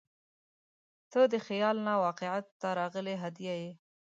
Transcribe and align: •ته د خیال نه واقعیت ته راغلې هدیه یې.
•ته 1.11 1.19
د 1.33 1.35
خیال 1.47 1.77
نه 1.87 1.93
واقعیت 2.05 2.45
ته 2.61 2.67
راغلې 2.79 3.15
هدیه 3.23 3.55
یې. 3.61 3.71